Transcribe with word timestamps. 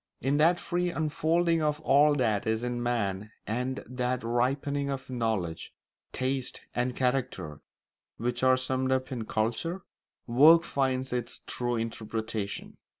In 0.19 0.37
that 0.37 0.59
free 0.59 0.89
unfolding 0.89 1.61
of 1.61 1.79
all 1.81 2.15
that 2.15 2.47
is 2.47 2.63
in 2.63 2.81
man 2.81 3.31
and 3.45 3.83
that 3.85 4.23
ripening 4.23 4.89
of 4.89 5.11
knowledge, 5.11 5.75
taste, 6.11 6.61
and 6.73 6.95
character, 6.95 7.61
which 8.17 8.41
are 8.41 8.57
summed 8.57 8.91
up 8.91 9.11
in 9.11 9.25
culture, 9.25 9.83
work 10.25 10.63
finds 10.63 11.13
its 11.13 11.41
true 11.45 11.75
interpretation. 11.75 12.77